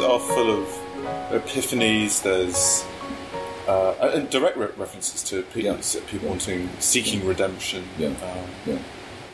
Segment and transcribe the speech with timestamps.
[0.00, 2.22] the, the novels are full of epiphanies.
[2.22, 2.84] There's
[3.68, 6.00] uh, and direct re- references to people, Yeah.
[6.08, 7.84] people wanting seeking redemption.
[7.98, 8.08] Yeah.
[8.08, 8.14] Um,
[8.66, 8.78] Yeah.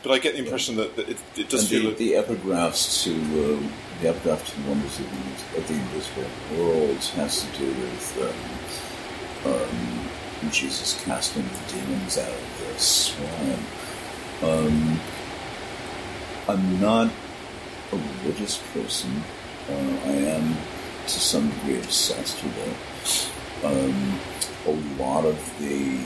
[0.03, 2.11] but I get the impression that, that it, it does And feel the, like- the
[2.13, 3.59] epigraphs to uh,
[4.01, 8.05] the epigraph to Wonders of the, of the Invisible World has to do with
[9.47, 13.59] um, um, Jesus casting the demons out of the swine.
[14.43, 14.99] Um,
[16.47, 17.09] I'm not
[17.91, 19.23] a religious person.
[19.69, 19.73] Uh,
[20.05, 20.55] I am
[21.07, 23.65] to some degree obsessed with it.
[23.65, 24.19] Um,
[24.65, 25.99] a lot of the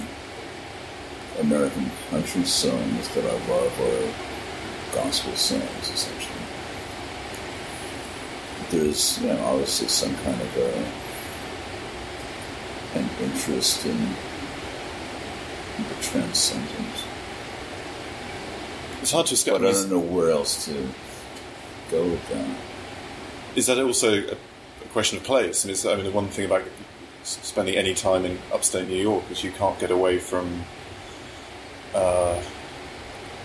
[1.42, 4.14] American country songs that I love are
[4.96, 6.38] gospel songs, essentially.
[8.70, 10.74] There's, you know, obviously some kind of a,
[13.00, 13.98] an interest in
[15.78, 17.06] the transcendent.
[19.02, 19.54] it's hard to escape.
[19.54, 20.74] But I don't know where else to
[21.90, 22.71] go with that.
[23.56, 25.64] Is that also a, a question of place?
[25.64, 26.64] And is I mean the one thing about
[27.24, 30.64] spending any time in upstate New York is you can't get away from,
[31.94, 32.42] uh,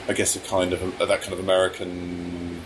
[0.08, 2.62] I guess, a kind of a, that kind of American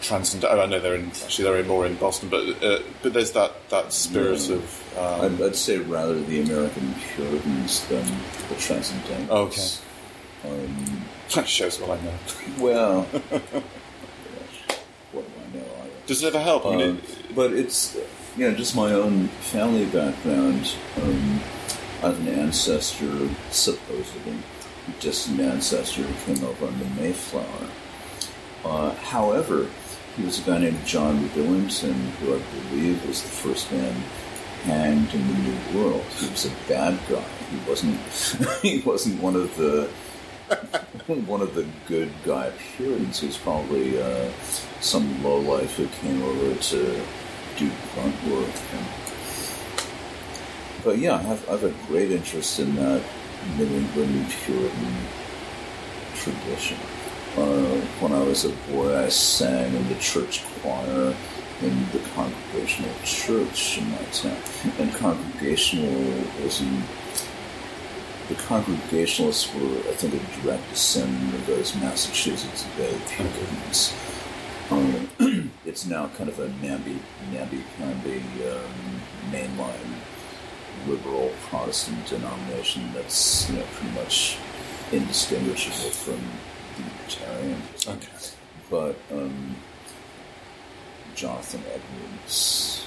[0.00, 0.52] transcendent.
[0.52, 3.32] Oh, I know they're in actually they're in more in Boston, but uh, but there's
[3.32, 4.56] that that spirit Yeah.
[4.56, 4.98] of.
[4.98, 8.04] Um, I'd, I'd say rather the American Puritans than
[8.48, 9.28] the transcendentals.
[9.30, 9.68] Okay.
[10.64, 12.12] Um, that shows what I know.
[12.58, 13.40] well, gosh,
[15.12, 15.64] what do I know?
[15.64, 16.66] I, Does it ever help?
[16.66, 17.96] I mean, Um, it, but it's
[18.36, 20.74] you know just my own family background.
[21.02, 21.40] Um,
[22.02, 24.34] I have an ancestor, supposedly
[24.88, 27.68] a distant ancestor, who came over on the Mayflower.
[28.64, 29.66] Uh, however,
[30.16, 33.94] he was a guy named John Billington, who I believe was the first man
[34.64, 36.04] hanged in the New World.
[36.18, 37.24] He was a bad guy.
[37.50, 37.98] He wasn't.
[38.62, 39.88] he wasn't one of the
[41.26, 44.30] one of the good guy appearances was probably uh,
[44.80, 47.00] some lowlife who came over to
[47.56, 48.54] do grunt work.
[48.72, 48.86] And,
[50.84, 53.02] but yeah, I have, I have a great interest in that
[53.56, 54.96] New England Puritan
[56.14, 56.78] tradition.
[57.36, 61.14] Uh, when I was a boy, I sang in the church choir
[61.62, 64.36] in the Congregational Church in my town.
[64.78, 66.84] And Congregationalism
[68.28, 73.94] the Congregationalists were, I think, a direct descendant of those Massachusetts Bay Puritans.
[74.70, 75.10] Um,
[75.66, 76.98] it's now kind of a namby,
[77.32, 79.94] namby-pamby um, mainline
[80.86, 84.38] liberal Protestant denomination that's you know pretty much
[84.92, 86.20] indistinguishable from
[86.76, 87.88] the Unitarians.
[87.88, 88.08] okay.
[88.70, 89.56] But um,
[91.14, 92.84] Jonathan Edwards,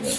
[0.00, 0.16] you know,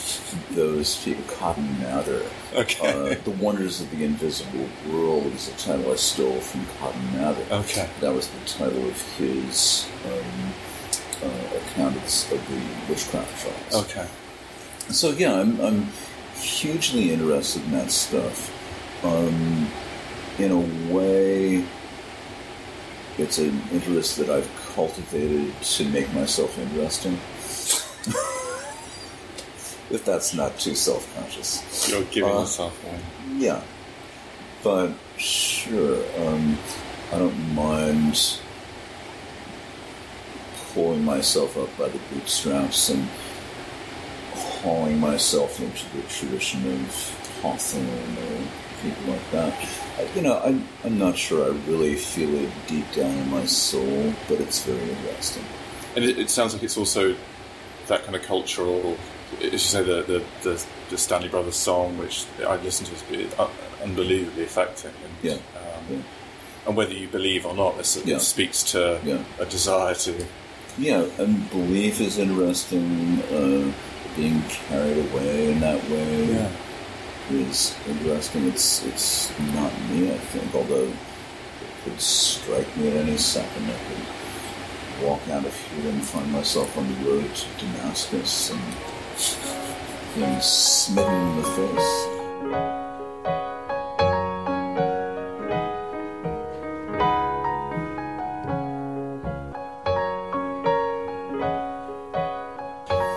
[0.52, 2.24] those people, Cotton Mather,
[2.56, 2.88] Okay.
[3.12, 7.46] uh, The Wonders of the Invisible World is a title I stole from Cotton Mather.
[7.52, 7.88] Okay.
[8.02, 10.54] That was the title of his um,
[11.24, 13.86] uh, account of the, of the witchcraft trials.
[13.90, 14.08] Okay.
[14.90, 15.88] So yeah, I'm, I'm
[16.40, 18.56] hugely interested in that stuff.
[19.06, 19.70] Um,
[20.40, 21.64] in a way,
[23.18, 27.20] it's an interest that I've cultivated to make myself interesting.
[29.92, 31.90] if that's not too self-conscious.
[31.90, 33.00] You're giving Uh, yourself away.
[33.38, 33.62] Yeah,
[34.64, 36.58] but sure, um,
[37.12, 38.40] I don't mind
[40.74, 43.08] pulling myself up by the bootstraps and
[44.34, 48.42] hauling myself into the tradition of Hawthorne or
[48.84, 49.70] people like that.
[49.98, 53.46] I, you know, I'm, I'm not sure I really feel it deep down in my
[53.46, 55.44] soul, but it's very interesting.
[55.96, 57.16] And it, it sounds like it's also
[57.88, 58.98] that kind of cultural,
[59.38, 63.34] as you say, the, the, the, the Stanley Brothers song, which I listened to, is
[63.40, 63.50] uh,
[63.84, 64.92] unbelievably affecting.
[64.92, 65.34] And, Yeah.
[65.34, 65.40] Um,
[65.90, 65.98] Yeah.
[66.68, 68.18] And whether you believe or not, this, Yeah.
[68.18, 69.24] it speaks to Yeah.
[69.40, 70.26] a desire to.
[70.78, 73.22] Yeah, and belief is interesting.
[73.32, 73.72] Uh,
[74.16, 76.48] being carried away in that way
[77.32, 78.48] is interesting.
[78.48, 80.54] It's it's not me, I think.
[80.56, 83.66] Although it could strike me at any second.
[83.70, 88.62] I could walk out of here and find myself on the road to Damascus and
[90.16, 92.08] being smitten in the face.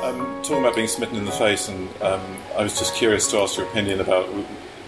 [0.02, 2.20] Um, talking about being smitten in the face, and um,
[2.56, 4.28] I was just curious to ask your opinion about.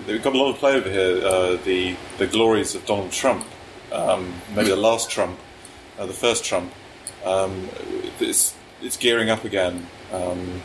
[0.06, 1.24] We've got a lot of play over here.
[1.24, 3.46] Uh, the the glories of Donald Trump,
[3.92, 5.38] um, maybe the last Trump,
[5.98, 6.72] uh, the first Trump.
[7.24, 7.68] Um,
[8.20, 10.60] it's it's gearing up again, um,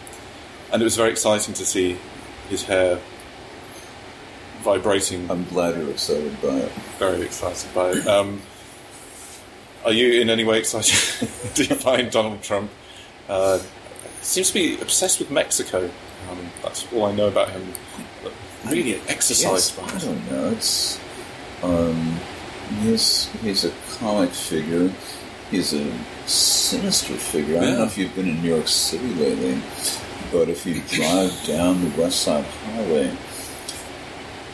[0.72, 1.98] and it was very exciting to see
[2.50, 3.00] his hair
[4.62, 5.30] vibrating.
[5.32, 6.72] I'm glad you're excited by it.
[6.98, 8.08] very excited by it.
[8.08, 8.42] Um,
[9.86, 11.30] are you in any way excited?
[11.56, 12.70] Do you find Donald Trump
[13.30, 13.60] Uh,
[14.22, 15.90] seems to be obsessed with Mexico.
[16.30, 17.74] Um, that's all I know about him.
[18.24, 18.34] But
[18.66, 19.74] really, an exercise.
[19.78, 20.50] Yes, I don't know.
[20.50, 21.00] It's
[21.64, 22.20] um,
[22.82, 24.92] he's he's a comic figure.
[25.52, 25.92] He's a
[26.28, 27.58] sinister figure.
[27.58, 29.62] I don't know if you've been in New York City lately,
[30.32, 33.12] but if you drive down the West Side Highway,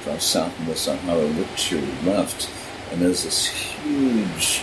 [0.03, 2.49] drive south and West Side Highway, look to your left,
[2.91, 4.61] and there's this huge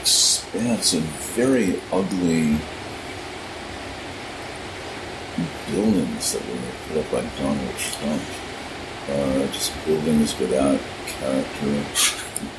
[0.00, 1.02] expanse of
[1.34, 2.58] very ugly
[5.70, 6.58] buildings that were
[6.88, 8.22] put up by Donald Trump.
[9.08, 11.84] Uh, just buildings without character,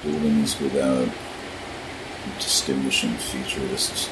[0.03, 1.09] buildings without
[2.39, 4.09] distinguishing features,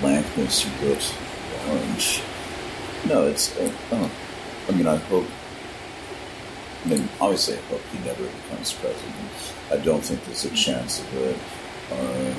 [0.00, 1.14] blankness writ
[1.68, 2.22] large.
[3.06, 3.56] No, it's.
[3.58, 4.10] Uh, oh,
[4.68, 5.26] I mean, I hope.
[6.84, 9.14] I mean, obviously, I hope he never becomes president.
[9.70, 11.36] I don't think there's a chance of it.
[11.92, 12.34] Uh,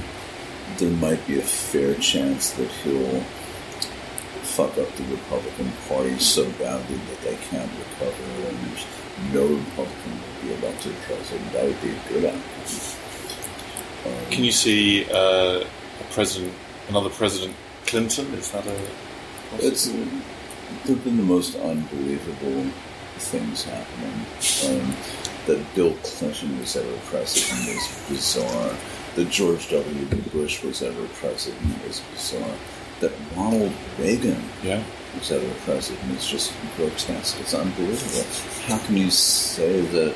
[0.77, 3.21] there might be a fair chance that he'll
[4.43, 10.41] fuck up the Republican Party so badly that they can't recover and no Republican will
[10.41, 11.51] be elected president.
[11.53, 12.41] That would be a good outcome.
[14.05, 16.53] Um, Can you see uh, a president,
[16.89, 17.55] another president,
[17.85, 18.33] Clinton?
[18.33, 18.77] Is that a?
[19.59, 19.87] It's
[20.73, 22.65] uh, there've been the most unbelievable
[23.17, 24.25] things happening.
[24.67, 24.95] Um,
[25.45, 28.75] that Bill Clinton was ever president is bizarre.
[29.15, 30.05] That George W.
[30.31, 32.55] Bush was ever president is bizarre.
[32.99, 34.83] That Ronald Reagan yeah.
[35.17, 37.39] was ever president is just grotesque.
[37.41, 38.25] It's unbelievable.
[38.67, 40.15] How can you say that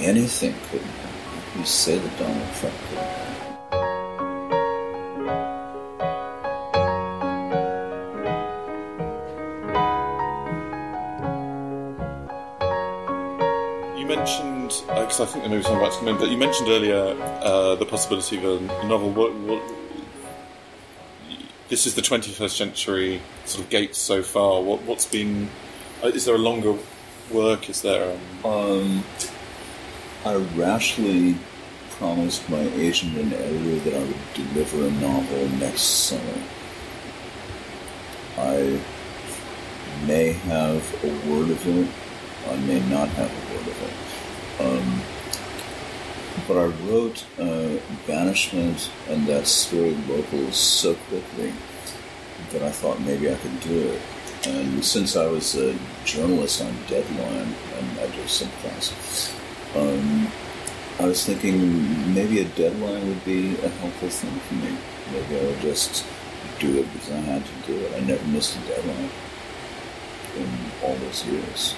[0.00, 1.40] anything couldn't happen?
[1.40, 3.21] How can you say that Donald Trump couldn't
[14.02, 16.68] You mentioned, because I think the movie's on about to come in, but you mentioned
[16.68, 19.10] earlier uh, the possibility of a novel.
[19.10, 19.62] What, what,
[21.68, 24.60] this is the 21st century sort of gate so far.
[24.60, 25.48] What, what's been?
[26.02, 26.76] uh, Is there a longer
[27.30, 27.70] work?
[27.70, 28.18] Is there?
[28.44, 29.04] Um, Um,
[30.24, 31.36] I rashly
[31.90, 36.42] promised my agent and editor that I would deliver a novel next summer.
[38.36, 38.80] I
[40.08, 41.88] may have a word of it.
[42.48, 43.94] I may not have a word of it.
[44.60, 45.02] Um,
[46.48, 51.52] but I wrote uh, Banishment and that story local so quickly
[52.50, 54.00] that I thought maybe I could do it.
[54.46, 59.32] And since I was a journalist on Deadline, and I do some things,
[59.76, 60.28] um,
[60.98, 64.76] I was thinking maybe a deadline would be a helpful thing for me.
[65.12, 66.04] Maybe I would just
[66.58, 67.94] do it because I had to do it.
[67.94, 69.10] I never missed a deadline
[70.36, 70.48] in
[70.82, 71.74] all those years.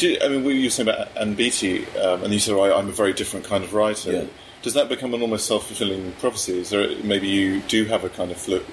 [0.00, 2.92] Do you, I mean, we were saying about Beattie, um, and you said, "I'm a
[2.92, 4.24] very different kind of writer." Yeah.
[4.62, 6.58] Does that become an almost self-fulfilling prophecy?
[6.58, 8.64] Is there maybe you do have a kind of flu-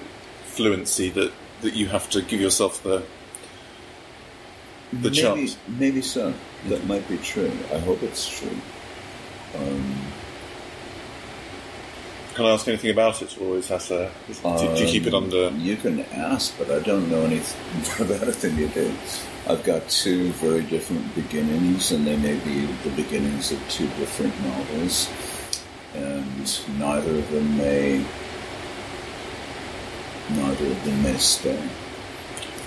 [0.44, 3.02] fluency that, that you have to give yourself the
[4.92, 5.56] the maybe, chance?
[5.68, 6.32] maybe so.
[6.68, 7.52] That might be true.
[7.72, 8.56] I hope it's true.
[9.56, 9.96] Um,
[12.34, 14.10] Can I ask anything about it, or is that a?
[14.42, 15.50] Do, do you keep it Um, under?
[15.58, 18.92] You can ask, but I don't know anything more about it than you do.
[19.48, 24.38] I've got two very different beginnings, and they may be the beginnings of two different
[24.42, 25.08] novels,
[25.94, 28.04] and neither of them may
[30.30, 31.58] neither of them may stay.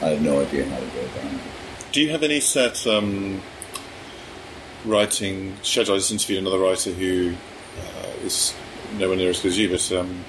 [0.02, 1.40] I have no idea how to go about it.
[1.92, 3.44] Do you have any set um,
[4.84, 5.94] writing schedule?
[5.94, 7.36] I just interviewed another writer who
[7.78, 8.56] uh, is
[8.98, 10.26] nowhere near as good as you, but um,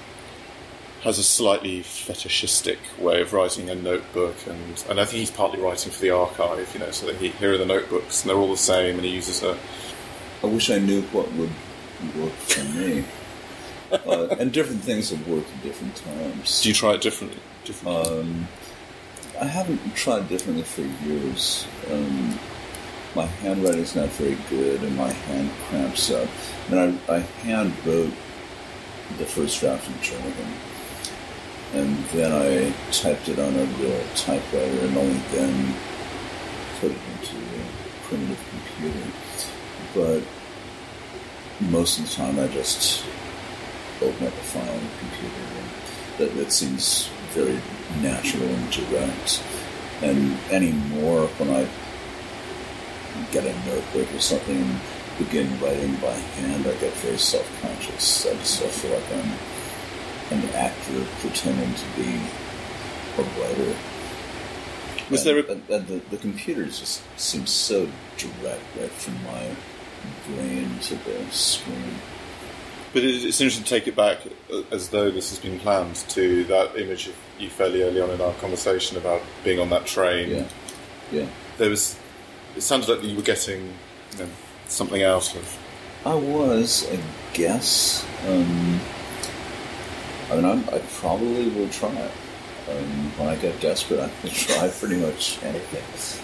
[1.03, 5.59] has a slightly fetishistic way of writing a notebook, and, and I think he's partly
[5.59, 8.37] writing for the archive, you know, so that he, here are the notebooks, and they're
[8.37, 9.57] all the same, and he uses a.
[10.41, 11.51] I wish I knew what would
[12.15, 13.05] work for me.
[13.91, 16.61] uh, and different things have worked at different times.
[16.61, 17.39] Do you try it differently?
[17.65, 18.19] differently?
[18.19, 18.47] Um,
[19.39, 21.67] I haven't tried differently for years.
[21.91, 22.39] Um,
[23.15, 26.27] my handwriting's not very good, and my hand cramps up.
[26.69, 28.13] And I, I hand wrote
[29.17, 30.33] the first draft in German,
[31.73, 35.75] and then I typed it on a real typewriter, and only then
[36.79, 37.63] put it into a
[38.03, 39.07] primitive computer.
[39.95, 40.23] But
[41.69, 43.05] most of the time, I just
[44.01, 45.33] open up a file on the computer.
[46.17, 47.59] That, that seems very
[48.01, 49.41] natural and direct.
[50.01, 51.67] And anymore, when I
[53.31, 54.79] get a notebook or something and
[55.17, 58.27] begin writing by hand, I get very self-conscious.
[58.27, 59.31] I just feel like I'm
[60.31, 62.19] an actor pretending to be
[63.17, 63.75] a writer.
[65.09, 67.87] Was and, there a- and, and the, the computer just seems so
[68.17, 69.55] direct, right from my
[70.27, 71.95] brain to the screen.
[72.93, 74.19] But it- it's interesting to take it back
[74.51, 78.09] uh, as though this has been planned to that image of you fairly early on
[78.11, 80.29] in our conversation about being on that train.
[80.29, 80.47] Yeah,
[81.11, 81.25] yeah.
[81.57, 81.97] There was.
[82.55, 83.73] It sounded like you were getting
[84.11, 84.29] you know,
[84.67, 85.57] something out of.
[86.05, 86.99] I was, I
[87.33, 88.05] guess.
[88.27, 88.79] Um,
[90.33, 92.11] I mean, I'm, I probably will try it.
[92.67, 95.83] Um, when I get desperate, I can try pretty much anything.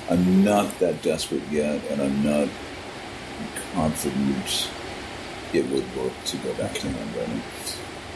[0.09, 2.49] I'm not that desperate yet, and I'm not
[3.73, 4.71] confident
[5.53, 7.41] it would work to go back to handwriting.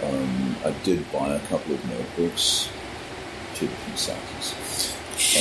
[0.03, 2.69] Um, I did buy a couple of notebooks,
[3.53, 4.95] two different sizes.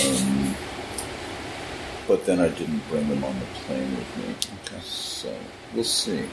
[0.05, 0.55] Um,
[2.07, 4.35] but then I didn't bring them on the plane with me.
[4.65, 4.83] Okay.
[4.83, 5.35] So
[5.75, 6.29] we'll see.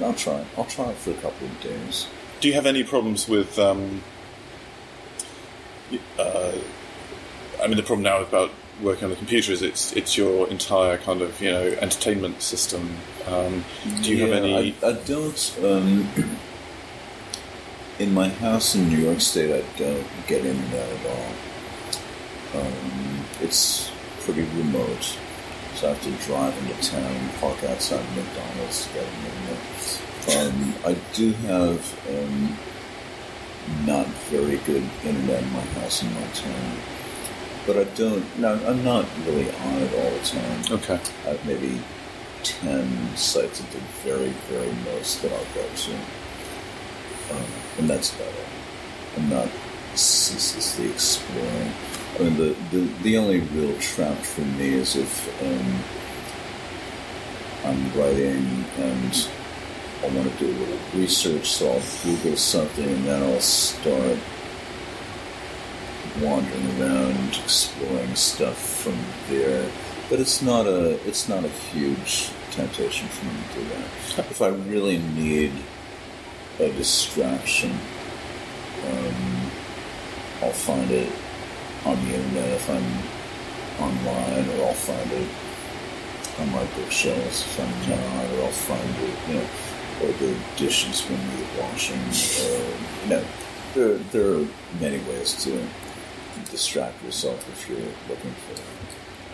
[0.00, 0.44] I'll try.
[0.56, 2.06] I'll try it for a couple of days.
[2.40, 3.58] Do you have any problems with?
[3.58, 4.02] Um,
[6.18, 6.52] uh,
[7.62, 10.98] I mean, the problem now about working on the computer is it's it's your entire
[10.98, 12.96] kind of you know entertainment system.
[13.26, 13.64] Um,
[14.02, 14.74] do you have any?
[14.82, 15.58] I, I don't.
[15.62, 16.08] Um,
[17.98, 22.60] in my house in New York State, I don't get in there at all.
[22.60, 23.90] Um, it's
[24.20, 25.18] pretty remote,
[25.74, 29.58] so I have to drive into town, park outside McDonald's get in there.
[30.36, 31.80] Um, I do have
[32.10, 32.58] um,
[33.86, 36.76] not very good internet in my house in my town,
[37.66, 38.38] but I don't.
[38.38, 40.62] No, I'm not really on it all the time.
[40.72, 41.00] okay.
[41.24, 41.80] I have maybe
[42.42, 45.94] 10 sites at the very, very most that I'll go to.
[47.34, 47.44] Um,
[47.78, 48.46] and that's about it.
[49.16, 49.48] I'm not
[49.94, 51.72] ceaselessly exploring.
[52.16, 55.84] I mean, the, the, the only real trap for me is if um,
[57.64, 59.28] I'm writing and
[60.02, 64.18] I want to do a little research, so I'll Google something and then I'll start
[66.20, 68.96] wandering around, exploring stuff from
[69.28, 69.68] there.
[70.08, 74.30] But it's not a it's not a huge temptation for me to do that.
[74.30, 75.52] If I really need
[76.58, 77.72] a distraction,
[78.86, 79.50] um,
[80.42, 81.12] I'll find it
[81.84, 85.28] on the internet if I'm online, or I'll find it
[86.40, 89.46] on my bookshelves if I'm not, or I'll find it, you know,
[90.02, 93.24] or the dishes when you're washing, or you know,
[93.74, 94.46] there there are
[94.80, 95.66] many ways to
[96.50, 97.78] distract yourself if you're
[98.08, 98.62] looking for it.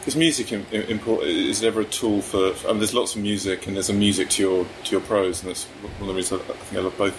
[0.07, 1.29] Is music im- im- important?
[1.31, 2.53] Is it ever a tool for?
[2.67, 5.41] I mean, there's lots of music, and there's a music to your to your prose,
[5.43, 7.17] and that's one of the reasons I I think I love both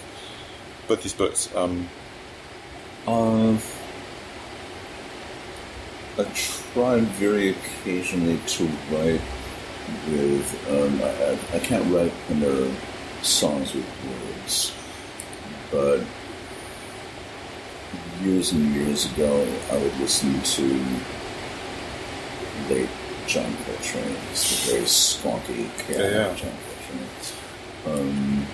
[0.87, 1.49] both these books.
[1.55, 1.87] Um,
[3.07, 3.55] Uh,
[6.17, 6.23] I
[6.73, 9.21] try very occasionally to write
[10.09, 10.47] with.
[10.69, 12.71] Um, I, I- I can't write when there are
[13.25, 14.71] songs with words,
[15.71, 16.01] but
[18.23, 20.63] years and years ago, I would listen to
[22.69, 22.89] late
[23.27, 24.15] John Coltrane.
[24.31, 26.35] It's a very squonky Yeah, yeah.
[26.35, 26.51] John
[27.83, 28.09] Coltrane.
[28.09, 28.47] Um,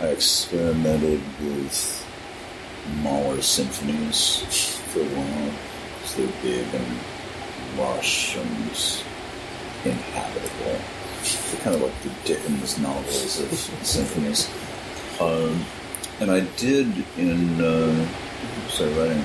[0.00, 2.06] I experimented with
[3.02, 4.38] Mahler symphonies
[4.92, 5.52] for a while.
[6.04, 6.98] So they're big and
[7.78, 8.70] lush and
[9.90, 10.78] inhabitable.
[11.62, 13.52] Kind of like the Dickens novels of
[13.86, 14.48] symphonies.
[15.20, 15.64] Um,
[16.20, 18.08] and I did in, uh,
[18.66, 19.24] was writing?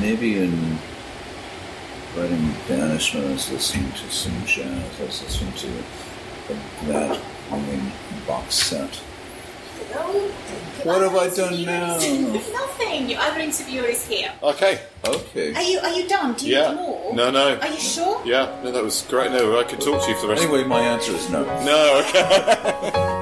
[0.00, 0.78] Maybe in
[2.16, 5.00] writing Banishment, I was listening to some jazz.
[5.00, 5.68] I was listening to
[6.52, 7.92] a Grant Humming
[8.26, 9.00] box set.
[10.84, 11.96] What have I done now?
[12.52, 13.08] Nothing.
[13.10, 14.30] Your other interviewer is here.
[14.42, 14.80] okay.
[15.06, 15.54] Okay.
[15.54, 16.34] Are you are you done?
[16.34, 16.68] Do you Yeah.
[16.70, 17.14] need more?
[17.14, 17.58] No, no.
[17.58, 18.20] Are you sure?
[18.24, 18.60] Yeah.
[18.62, 19.30] No, that was great.
[19.32, 20.42] No, I could talk to you for the rest.
[20.42, 21.42] Anyway, my answer is no.
[21.64, 22.02] No.
[22.06, 23.14] Okay.